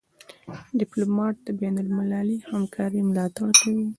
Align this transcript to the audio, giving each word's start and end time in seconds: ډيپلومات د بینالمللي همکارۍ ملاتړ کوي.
ډيپلومات 0.79 1.35
د 1.47 1.49
بینالمللي 1.61 2.37
همکارۍ 2.51 3.01
ملاتړ 3.09 3.47
کوي. 3.61 3.85